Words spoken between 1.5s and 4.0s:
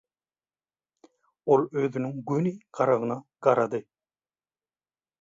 Ol özüniň göni garagyna garady.